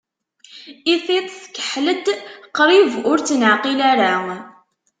[0.93, 2.05] I tiṭ tkeḥḥel-d,
[2.57, 4.11] qrib ur tt-neɛqil ara.